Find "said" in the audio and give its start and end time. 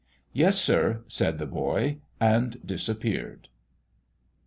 1.07-1.37